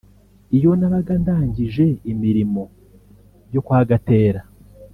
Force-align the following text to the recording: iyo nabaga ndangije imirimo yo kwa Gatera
iyo 0.57 0.71
nabaga 0.79 1.13
ndangije 1.21 1.85
imirimo 2.11 2.61
yo 3.53 3.61
kwa 3.65 3.79
Gatera 3.89 4.41